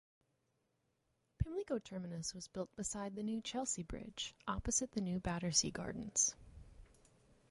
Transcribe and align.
Pimlico 1.37 1.77
terminus 1.77 2.33
was 2.33 2.47
built 2.47 2.75
beside 2.75 3.13
the 3.13 3.21
new 3.21 3.39
Chelsea 3.39 3.83
Bridge, 3.83 4.33
opposite 4.47 4.91
the 4.93 4.99
new 4.99 5.19
Battersea 5.19 5.69
Gardens. 5.69 6.33